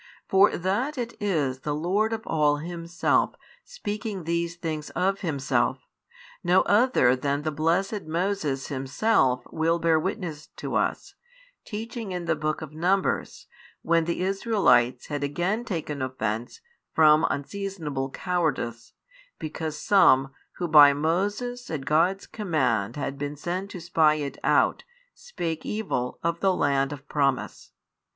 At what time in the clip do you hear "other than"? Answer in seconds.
6.63-7.43